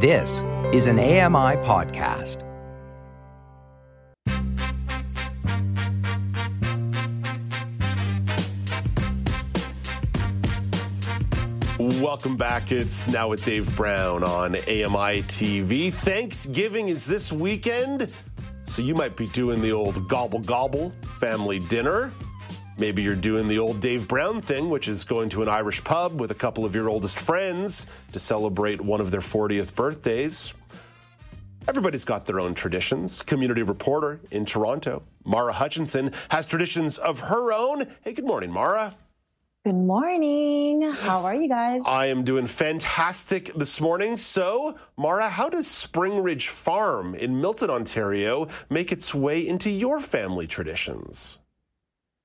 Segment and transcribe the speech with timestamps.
[0.00, 2.44] This is an AMI podcast.
[12.00, 12.70] Welcome back.
[12.70, 15.92] It's now with Dave Brown on AMI TV.
[15.92, 18.14] Thanksgiving is this weekend,
[18.66, 22.12] so you might be doing the old gobble gobble family dinner.
[22.78, 26.20] Maybe you're doing the old Dave Brown thing, which is going to an Irish pub
[26.20, 30.54] with a couple of your oldest friends to celebrate one of their 40th birthdays.
[31.66, 33.20] Everybody's got their own traditions.
[33.22, 37.84] Community reporter in Toronto, Mara Hutchinson, has traditions of her own.
[38.02, 38.94] Hey, good morning, Mara.
[39.64, 40.82] Good morning.
[40.92, 41.82] How are you guys?
[41.84, 44.16] I am doing fantastic this morning.
[44.16, 50.46] So, Mara, how does Springridge Farm in Milton, Ontario make its way into your family
[50.46, 51.40] traditions?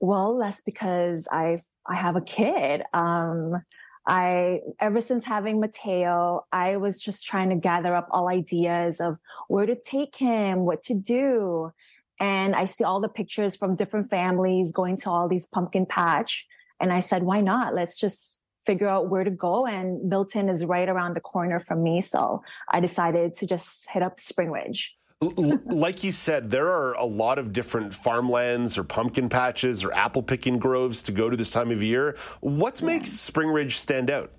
[0.03, 2.83] Well, that's because I I have a kid.
[2.93, 3.63] Um,
[4.05, 9.17] I ever since having Mateo, I was just trying to gather up all ideas of
[9.47, 11.71] where to take him, what to do.
[12.19, 16.47] And I see all the pictures from different families going to all these pumpkin patch
[16.81, 17.73] and I said, why not?
[17.73, 19.65] Let's just figure out where to go.
[19.65, 22.01] And Milton is right around the corner from me.
[22.01, 24.89] So I decided to just hit up Springridge.
[25.23, 30.23] Like you said, there are a lot of different farmlands or pumpkin patches or apple
[30.23, 32.17] picking groves to go to this time of year.
[32.41, 32.87] What yeah.
[32.87, 34.31] makes Springridge stand out?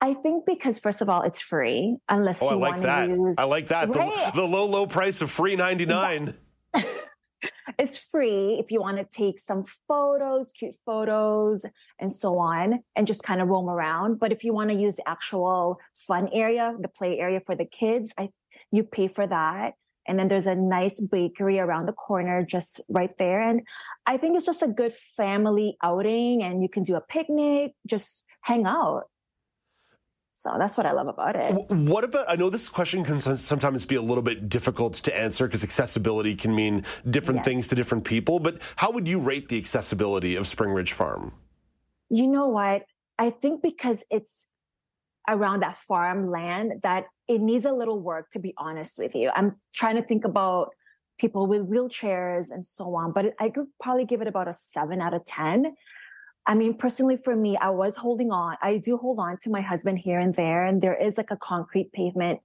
[0.00, 3.34] I think because first of all, it's free unless oh, you like want to use.
[3.38, 3.88] I like that.
[3.94, 4.34] Right?
[4.34, 6.34] The, the, low, low price of free ninety nine.
[7.78, 11.64] it's free if you want to take some photos, cute photos,
[11.98, 14.18] and so on, and just kind of roam around.
[14.18, 17.64] But if you want to use the actual fun area, the play area for the
[17.64, 18.30] kids, I
[18.72, 19.74] you pay for that.
[20.08, 23.40] And then there's a nice bakery around the corner, just right there.
[23.40, 23.62] And
[24.06, 28.24] I think it's just a good family outing, and you can do a picnic, just
[28.40, 29.04] hang out.
[30.38, 31.54] So that's what I love about it.
[31.70, 32.26] What about?
[32.28, 36.36] I know this question can sometimes be a little bit difficult to answer because accessibility
[36.36, 37.46] can mean different yes.
[37.46, 38.38] things to different people.
[38.38, 41.32] But how would you rate the accessibility of Springridge Farm?
[42.10, 42.84] You know what?
[43.18, 44.46] I think because it's
[45.26, 49.30] around that farmland that it needs a little work, to be honest with you.
[49.34, 50.70] I'm trying to think about
[51.18, 55.00] people with wheelchairs and so on, but I could probably give it about a seven
[55.00, 55.74] out of 10
[56.46, 58.56] I mean, personally for me, I was holding on.
[58.62, 60.64] I do hold on to my husband here and there.
[60.64, 62.40] And there is like a concrete pavement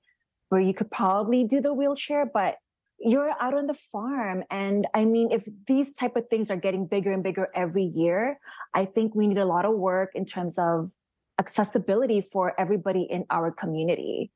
[0.49, 2.55] where you could probably do the wheelchair, but
[2.99, 4.43] you're out on the farm.
[4.49, 8.39] And I mean, if these type of things are getting bigger and bigger every year,
[8.73, 10.91] I think we need a lot of work in terms of
[11.39, 14.31] accessibility for everybody in our community.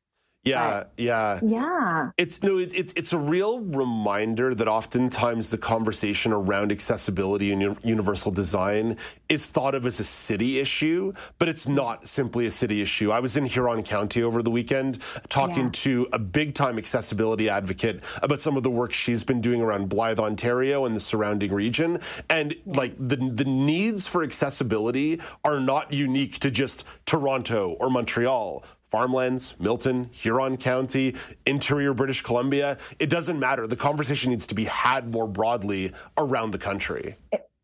[0.46, 2.12] Yeah, but, yeah, yeah.
[2.20, 7.76] It's no, it, it's it's a real reminder that oftentimes the conversation around accessibility and
[7.84, 8.98] universal design
[9.28, 13.12] is thought of as a city issue, but it's not simply a city issue.
[13.12, 15.72] I was in Huron County over the weekend talking yeah.
[15.74, 19.90] to a big time accessibility advocate about some of the work she's been doing around
[19.90, 22.60] Blythe, Ontario, and the surrounding region, and yeah.
[22.78, 29.56] like the the needs for accessibility are not unique to just Toronto or Montreal farmlands,
[29.60, 31.16] Milton, Huron County,
[31.46, 32.78] interior British Columbia.
[33.00, 33.68] It doesn't matter.
[33.68, 37.16] The conversation needs to be had more broadly around the country.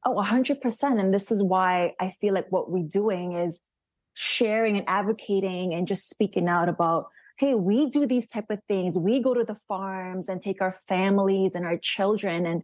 [0.03, 0.99] Oh, 100%.
[0.99, 3.61] And this is why I feel like what we're doing is
[4.13, 8.97] sharing and advocating and just speaking out about hey we do these type of things
[8.97, 12.61] we go to the farms and take our families and our children and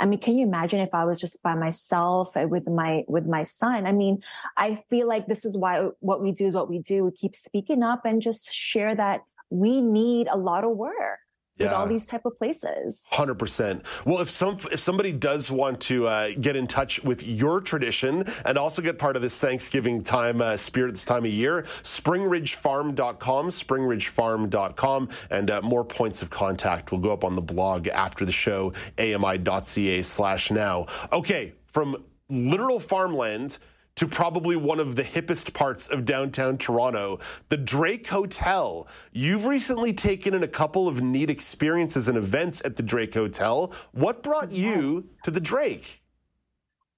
[0.00, 3.26] I mean, can you imagine if I was just by myself uh, with my with
[3.26, 3.86] my son?
[3.86, 4.22] I mean,
[4.56, 7.04] I feel like this is why what we do is what we do.
[7.04, 11.18] We keep speaking up and just share that we need a lot of work
[11.60, 11.66] yeah.
[11.66, 13.04] with all these type of places.
[13.10, 13.84] Hundred percent.
[14.04, 18.24] Well, if some if somebody does want to uh, get in touch with your tradition
[18.44, 23.48] and also get part of this Thanksgiving time uh, spirit this time of year, springridgefarm.com,
[23.48, 28.32] springridgefarm.com, and uh, more points of contact will go up on the blog after the
[28.32, 30.86] show, ami.ca/slash now.
[31.12, 33.58] Okay, from literal farmland
[34.00, 37.18] to probably one of the hippest parts of downtown Toronto,
[37.50, 38.88] the Drake Hotel.
[39.12, 43.74] You've recently taken in a couple of neat experiences and events at the Drake Hotel.
[43.92, 44.74] What brought yes.
[44.74, 46.02] you to the Drake?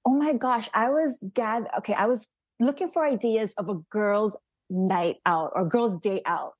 [0.07, 1.71] Oh my gosh, I was gathered.
[1.79, 2.29] Okay, I was
[2.61, 4.37] looking for ideas of a girls'
[4.71, 6.53] night out or girls' day out.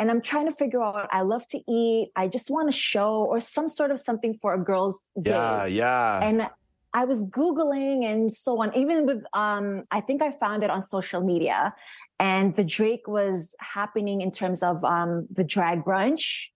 [0.00, 2.10] And I'm trying to figure out, I love to eat.
[2.16, 5.30] I just want a show or some sort of something for a girl's day.
[5.30, 6.24] Yeah, yeah.
[6.24, 6.48] And
[6.96, 10.80] I was Googling and so on, even with, um, I think I found it on
[10.80, 11.74] social media.
[12.18, 16.46] And the Drake was happening in terms of um, the drag brunch.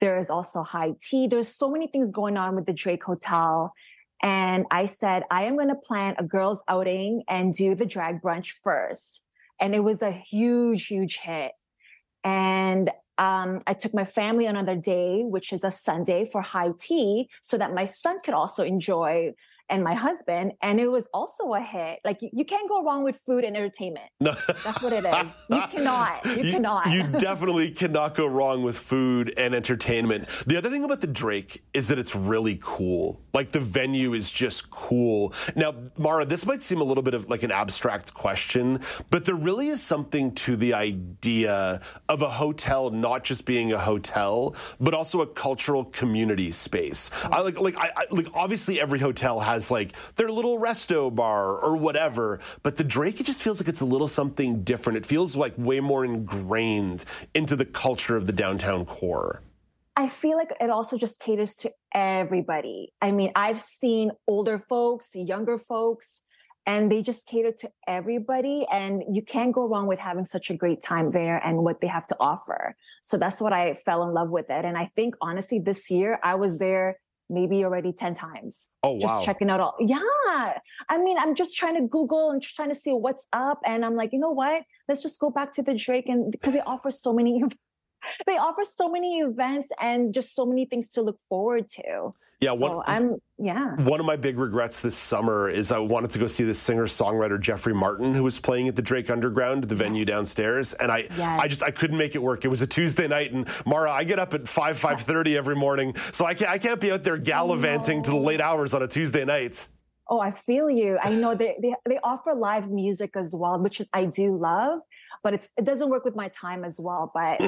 [0.00, 1.28] There is also high tea.
[1.28, 3.72] There's so many things going on with the Drake Hotel.
[4.22, 8.20] And I said, I am going to plan a girls' outing and do the drag
[8.20, 9.24] brunch first.
[9.58, 11.52] And it was a huge, huge hit.
[12.22, 17.30] And um, I took my family another day, which is a Sunday for high tea,
[17.40, 19.32] so that my son could also enjoy
[19.70, 22.00] and my husband, and it was also a hit.
[22.04, 24.06] Like you, you can't go wrong with food and entertainment.
[24.22, 24.34] No.
[24.46, 25.34] That's what it is.
[25.48, 26.26] You cannot.
[26.26, 26.90] You, you cannot.
[26.90, 30.28] you definitely cannot go wrong with food and entertainment.
[30.46, 33.22] The other thing about the Drake is that it's really cool.
[33.32, 35.32] Like the venue is just cool.
[35.56, 39.34] Now, Mara, this might seem a little bit of like an abstract question, but there
[39.34, 44.92] really is something to the idea of a hotel not just being a hotel, but
[44.92, 47.10] also a cultural community space.
[47.24, 51.14] I like like I, I like obviously every hotel has has like their little resto
[51.14, 52.40] bar or whatever.
[52.62, 54.96] But the Drake, it just feels like it's a little something different.
[54.96, 57.04] It feels like way more ingrained
[57.34, 59.42] into the culture of the downtown core.
[59.96, 62.92] I feel like it also just caters to everybody.
[63.02, 66.22] I mean, I've seen older folks, younger folks,
[66.64, 68.66] and they just cater to everybody.
[68.72, 71.86] And you can't go wrong with having such a great time there and what they
[71.88, 72.76] have to offer.
[73.02, 74.64] So that's what I fell in love with it.
[74.64, 76.98] And I think honestly, this year I was there
[77.30, 78.68] maybe already 10 times.
[78.82, 79.22] Oh, just wow.
[79.22, 79.76] checking out all.
[79.80, 80.58] Yeah.
[80.88, 83.60] I mean, I'm just trying to Google and trying to see what's up.
[83.64, 84.64] And I'm like, you know what?
[84.88, 87.42] Let's just go back to the Drake and because they offer so many,
[88.26, 92.14] they offer so many events and just so many things to look forward to.
[92.40, 93.74] Yeah, one, so I'm yeah.
[93.76, 96.86] One of my big regrets this summer is I wanted to go see the singer
[96.86, 101.08] songwriter Jeffrey Martin who was playing at the Drake Underground, the venue downstairs, and I
[101.18, 101.40] yes.
[101.40, 102.46] I just I couldn't make it work.
[102.46, 105.54] It was a Tuesday night, and Mara, I get up at five five thirty every
[105.54, 108.82] morning, so I can't I can't be out there gallivanting to the late hours on
[108.82, 109.68] a Tuesday night.
[110.08, 110.98] Oh, I feel you.
[111.02, 114.80] I know they, they they offer live music as well, which is I do love
[115.22, 117.10] but it's it doesn't work with my time as well.
[117.12, 117.40] But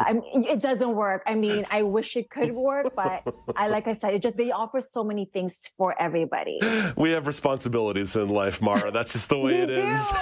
[0.00, 1.22] I mean, it doesn't work.
[1.26, 3.22] I mean, I wish it could work, but
[3.56, 6.60] I like I said, it just they offer so many things for everybody.
[6.96, 8.90] We have responsibilities in life, Mara.
[8.90, 10.12] That's just the way it is.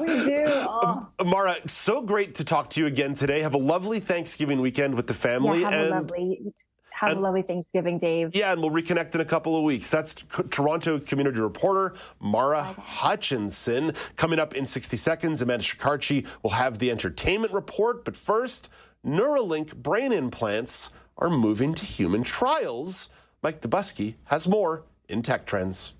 [0.00, 0.44] we do.
[0.68, 1.24] Uh, oh.
[1.24, 3.42] Mara, so great to talk to you again today.
[3.42, 5.60] Have a lovely Thanksgiving weekend with the family.
[5.60, 6.40] Yeah, have and- a lovely
[6.98, 8.34] have and, a lovely Thanksgiving, Dave.
[8.34, 9.90] Yeah, and we'll reconnect in a couple of weeks.
[9.90, 10.14] That's
[10.50, 13.92] Toronto community reporter Mara Hutchinson.
[14.16, 18.04] Coming up in 60 seconds, Amanda Shikarchi will have the entertainment report.
[18.04, 18.68] But first,
[19.06, 23.10] Neuralink brain implants are moving to human trials.
[23.42, 25.92] Mike Dobuski has more in Tech Trends.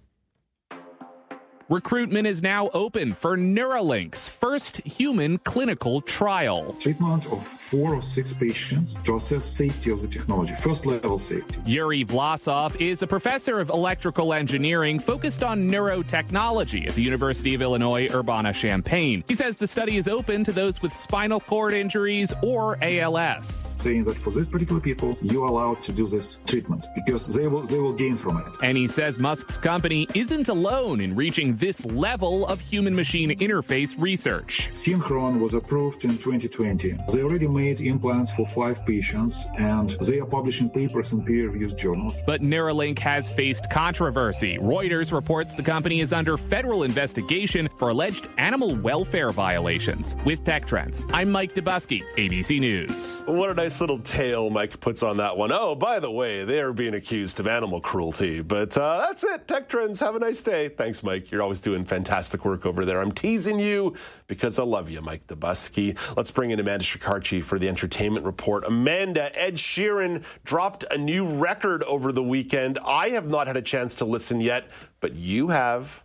[1.70, 6.74] Recruitment is now open for Neuralink's first human clinical trial.
[6.80, 11.60] Treatment of four or six patients to assess safety of the technology, first level safety.
[11.66, 17.60] Yuri Vlasov is a professor of electrical engineering focused on neurotechnology at the University of
[17.60, 19.22] Illinois Urbana-Champaign.
[19.28, 23.76] He says the study is open to those with spinal cord injuries or ALS.
[23.78, 27.46] Saying that for these particular people, you are allowed to do this treatment because they
[27.46, 28.46] will they will gain from it.
[28.62, 33.94] And he says Musk's company isn't alone in reaching this level of human machine interface
[34.00, 34.68] research.
[34.72, 36.96] Synchron was approved in 2020.
[37.12, 41.78] They already made implants for five patients and they are publishing papers in peer reviewed
[41.78, 42.20] journals.
[42.26, 44.58] But Neuralink has faced controversy.
[44.58, 50.16] Reuters reports the company is under federal investigation for alleged animal welfare violations.
[50.24, 53.22] With Tech Trends, I'm Mike Dobuski, ABC News.
[53.26, 55.52] What a nice little tail Mike puts on that one.
[55.52, 58.40] Oh, by the way, they are being accused of animal cruelty.
[58.40, 59.46] But uh, that's it.
[59.46, 60.70] Tech Trends, have a nice day.
[60.70, 61.30] Thanks, Mike.
[61.30, 62.98] You're always doing fantastic work over there.
[62.98, 63.94] I'm teasing you
[64.26, 65.98] because I love you, Mike Dobuski.
[66.16, 68.64] Let's bring in Amanda Shikarchi for the entertainment report.
[68.64, 72.78] Amanda, Ed Sheeran dropped a new record over the weekend.
[72.86, 74.68] I have not had a chance to listen yet,
[75.00, 76.02] but you have.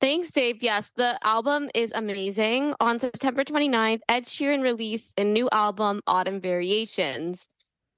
[0.00, 0.62] Thanks, Dave.
[0.62, 2.72] Yes, the album is amazing.
[2.78, 7.48] On September 29th, Ed Sheeran released a new album, Autumn Variations.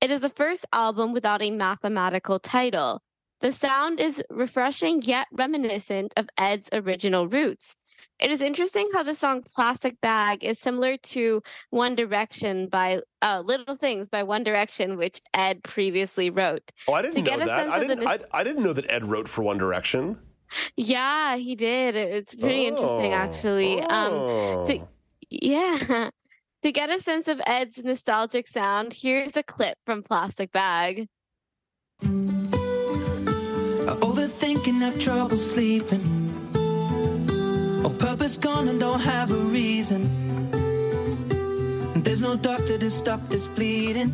[0.00, 3.02] It is the first album without a mathematical title.
[3.40, 7.76] The sound is refreshing yet reminiscent of Ed's original roots.
[8.18, 13.42] It is interesting how the song Plastic Bag is similar to One Direction by uh,
[13.44, 16.70] Little Things by One Direction, which Ed previously wrote.
[16.88, 17.68] Oh, I didn't to know that.
[17.68, 20.18] I didn't, I, I didn't know that Ed wrote for One Direction.
[20.76, 21.96] Yeah, he did.
[21.96, 22.68] It's pretty oh.
[22.68, 23.82] interesting, actually.
[23.82, 24.62] Oh.
[24.62, 24.88] Um, to,
[25.30, 26.10] yeah.
[26.62, 31.08] to get a sense of Ed's nostalgic sound, here's a clip from Plastic Bag
[32.02, 32.06] I
[34.00, 36.00] overthinking, have trouble sleeping.
[37.84, 40.50] On purpose gone and don't have a reason.
[42.02, 44.12] There's no doctor to stop this bleeding.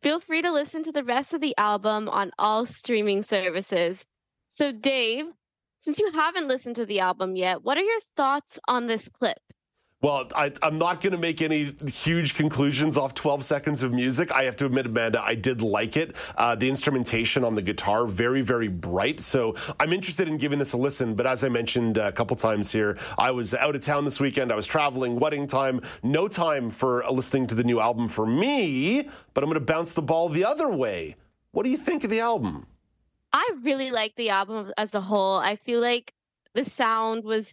[0.00, 4.06] Feel free to listen to the rest of the album on all streaming services.
[4.48, 5.26] So, Dave,
[5.80, 9.38] since you haven't listened to the album yet, what are your thoughts on this clip?
[10.02, 14.30] Well, I, am not going to make any huge conclusions off 12 seconds of music.
[14.30, 16.14] I have to admit, Amanda, I did like it.
[16.36, 19.20] Uh, the instrumentation on the guitar, very, very bright.
[19.20, 21.14] So I'm interested in giving this a listen.
[21.14, 24.52] But as I mentioned a couple times here, I was out of town this weekend.
[24.52, 29.08] I was traveling, wedding time, no time for listening to the new album for me.
[29.32, 31.16] But I'm going to bounce the ball the other way.
[31.52, 32.66] What do you think of the album?
[33.36, 35.36] I really like the album as a whole.
[35.36, 36.14] I feel like
[36.54, 37.52] the sound was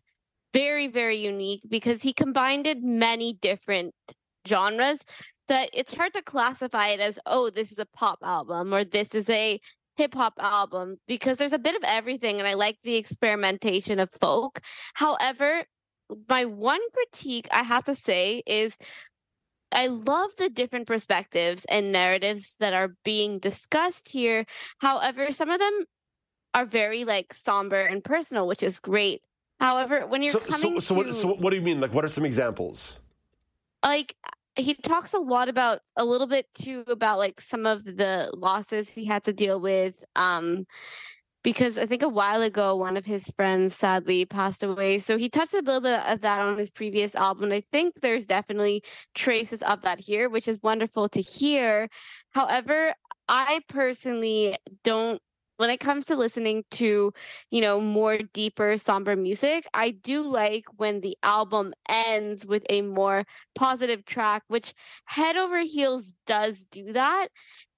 [0.53, 3.93] very, very unique because he combined many different
[4.47, 5.01] genres
[5.49, 9.13] that it's hard to classify it as, oh, this is a pop album or this
[9.13, 9.59] is a
[9.97, 14.09] hip hop album because there's a bit of everything and I like the experimentation of
[14.21, 14.61] folk.
[14.93, 15.65] However,
[16.29, 18.77] my one critique I have to say is
[19.73, 24.45] I love the different perspectives and narratives that are being discussed here.
[24.77, 25.85] However, some of them
[26.53, 29.21] are very like somber and personal, which is great.
[29.59, 31.79] However, when you're so, coming so, so, to, what, so what do you mean?
[31.79, 32.99] Like, what are some examples?
[33.83, 34.15] Like,
[34.55, 38.89] he talks a lot about a little bit too about like some of the losses
[38.89, 39.95] he had to deal with.
[40.15, 40.67] Um,
[41.43, 44.99] because I think a while ago one of his friends sadly passed away.
[44.99, 47.51] So he touched a little bit of that on his previous album.
[47.51, 48.83] I think there's definitely
[49.13, 51.89] traces of that here, which is wonderful to hear.
[52.31, 52.93] However,
[53.27, 55.21] I personally don't
[55.57, 57.13] when it comes to listening to,
[57.51, 62.81] you know, more deeper, somber music, I do like when the album ends with a
[62.81, 64.73] more positive track, which
[65.05, 67.27] Head Over Heels does do that.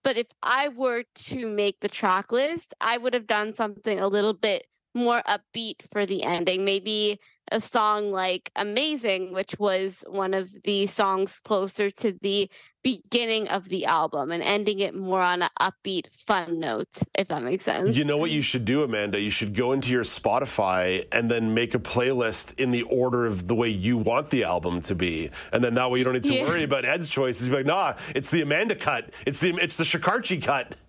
[0.06, 4.08] But if I were to make the track list, I would have done something a
[4.08, 6.64] little bit more upbeat for the ending.
[6.64, 7.20] Maybe
[7.52, 12.50] a song like Amazing, which was one of the songs closer to the
[12.84, 17.42] beginning of the album and ending it more on an upbeat, fun note, if that
[17.42, 17.98] makes sense.
[17.98, 19.20] You know what you should do, Amanda?
[19.20, 23.48] You should go into your Spotify and then make a playlist in the order of
[23.48, 25.32] the way you want the album to be.
[25.52, 26.44] And then that way you don't need to yeah.
[26.44, 27.50] worry about Ed's choices.
[27.50, 29.10] Be like, nah, it's the Amanda cut.
[29.26, 30.76] It's the it's the Shikarchi cut.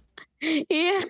[0.68, 1.04] Yeah.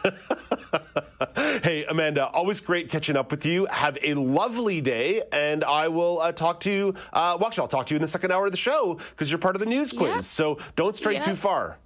[1.62, 3.66] hey, Amanda, always great catching up with you.
[3.66, 6.94] Have a lovely day, and I will uh, talk to you.
[7.12, 9.30] Uh, well, actually, I'll talk to you in the second hour of the show because
[9.30, 10.26] you're part of the news quiz.
[10.26, 11.78] So don't stray too far.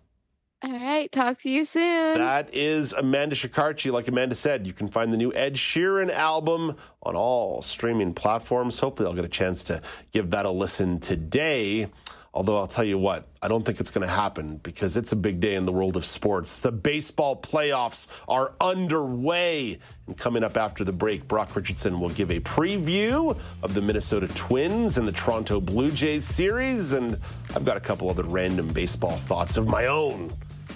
[0.62, 2.18] All right, talk to you soon.
[2.18, 3.92] That is Amanda Shikarchi.
[3.92, 8.80] Like Amanda said, you can find the new Ed Sheeran album on all streaming platforms.
[8.80, 9.82] Hopefully, I'll get a chance to
[10.12, 11.88] give that a listen today.
[12.36, 15.16] Although I'll tell you what, I don't think it's going to happen because it's a
[15.16, 16.60] big day in the world of sports.
[16.60, 19.78] The baseball playoffs are underway.
[20.06, 24.28] And coming up after the break, Brock Richardson will give a preview of the Minnesota
[24.28, 26.92] Twins and the Toronto Blue Jays series.
[26.92, 27.18] And
[27.54, 30.30] I've got a couple other random baseball thoughts of my own.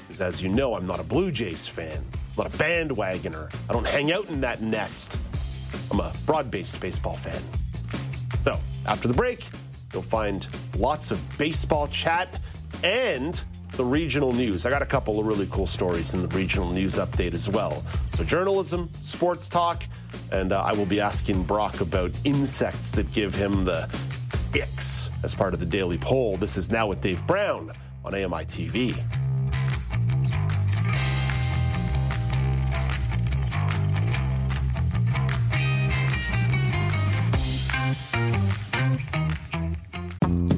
[0.09, 3.55] Because as you know, I'm not a Blue Jays fan, I'm not a bandwagoner.
[3.69, 5.19] I don't hang out in that nest.
[5.90, 7.43] I'm a broad based baseball fan.
[8.45, 9.47] So after the break,
[9.92, 10.47] You'll find
[10.78, 12.40] lots of baseball chat
[12.85, 13.40] and
[13.73, 14.66] the regional news.
[14.66, 17.82] I got a couple of really cool stories in the regional news update as well.
[18.14, 19.85] So, journalism, sports talk,
[20.32, 23.88] and uh, I will be asking Brock about insects that give him the
[24.52, 26.37] icks as part of the daily poll.
[26.37, 27.73] This is Now with Dave Brown
[28.04, 29.20] on AMI TV.